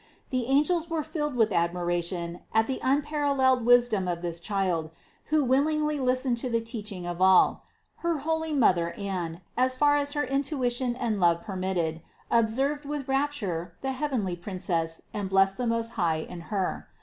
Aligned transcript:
The 0.31 0.47
angels 0.47 0.89
were 0.89 1.03
filled 1.03 1.35
with 1.35 1.51
admiration 1.51 2.39
at 2.55 2.65
the 2.65 2.79
unparalleled 2.81 3.63
wisdom 3.63 4.07
of 4.07 4.23
this 4.23 4.39
Child, 4.39 4.89
who 5.25 5.43
willingly 5.43 5.99
listened 5.99 6.39
to 6.39 6.49
the 6.49 6.59
teach 6.59 6.91
ing 6.91 7.05
of 7.05 7.21
all. 7.21 7.65
Her 7.97 8.17
holy 8.17 8.51
mother 8.51 8.93
Anne, 8.93 9.41
as 9.55 9.75
far 9.75 9.97
as 9.97 10.13
her 10.13 10.25
intui 10.25 10.71
tion 10.71 10.95
and 10.95 11.19
love 11.19 11.43
permitted, 11.43 12.01
observed 12.31 12.83
with 12.83 13.07
rapture 13.07 13.75
the 13.83 13.91
heav 13.91 14.09
enly 14.09 14.41
Princess 14.41 15.03
and 15.13 15.29
blessed 15.29 15.57
the 15.57 15.67
Most 15.67 15.91
High 15.91 16.17
in 16.27 16.41
Her. 16.49 16.87